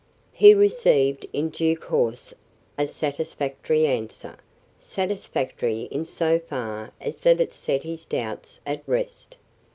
He 0.33 0.55
received, 0.55 1.27
in 1.31 1.49
due 1.51 1.77
course 1.77 2.33
a 2.75 2.87
satisfactory 2.87 3.85
answer; 3.85 4.35
satisfactory 4.79 5.83
in 5.91 6.05
so 6.05 6.39
far 6.39 6.91
as 6.99 7.21
that 7.21 7.39
it 7.39 7.53
set 7.53 7.83
his 7.83 8.05
doubts 8.07 8.61
at 8.65 8.81
rest. 8.87 9.35